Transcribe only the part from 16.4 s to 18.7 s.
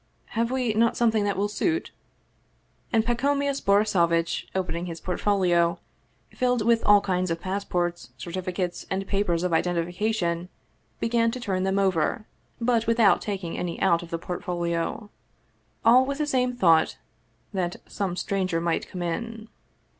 thought that some stranger